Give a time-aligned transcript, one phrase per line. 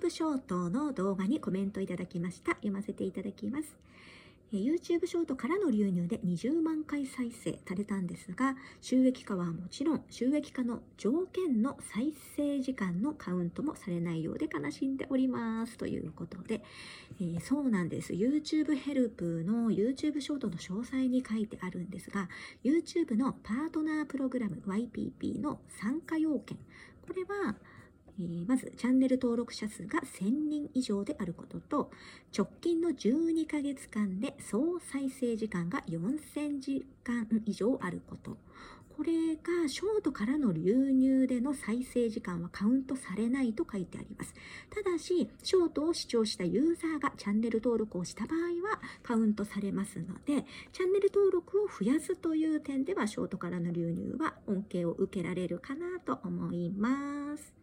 [0.00, 2.52] YouTube ショートの動画にコメントいただきました。
[2.52, 3.76] 読ませていただきます。
[4.50, 15.76] YouTube ショートからの流入で20万回再生されたんですが、収益化はもちろん、収益化の条件の再生時間のカウントもされないようで悲しんでおります。
[15.76, 16.62] ということで、
[17.20, 18.14] えー、そうなんです。
[18.14, 22.30] YouTube ヘルプの YouTube ショートの詳細に書いてあるんですが、
[22.64, 26.56] YouTube のパートナープログラム YPP の参加要件、
[27.02, 27.56] これは、
[28.18, 31.90] え、まずチャンネル登録者数が1000人以上であることと
[32.36, 38.36] 直近の12ヶ月間で総再生時間が4000時間以上あること
[39.00, 44.34] これがショートからの流入での再生時間はカウントされないと書いてあります。
[44.68, 57.59] ただし、ショートを視聴したユーザーがチャンネル登録をした場合はカウントされますので、チャンネル登録を増やすという点では、ショートからの流入は恩恵を受けられるかなと思います。